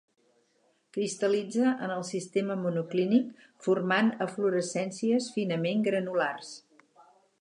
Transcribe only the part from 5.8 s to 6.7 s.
granulars.